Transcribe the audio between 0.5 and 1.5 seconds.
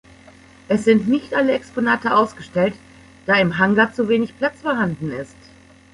Es sind nicht